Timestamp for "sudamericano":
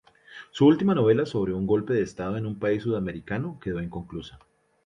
2.81-3.59